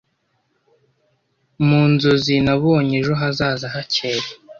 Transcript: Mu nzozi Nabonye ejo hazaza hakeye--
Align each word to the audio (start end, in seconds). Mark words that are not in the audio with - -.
Mu 1.67 1.81
nzozi 1.91 2.35
Nabonye 2.45 2.93
ejo 3.01 3.13
hazaza 3.21 3.65
hakeye-- 3.73 4.37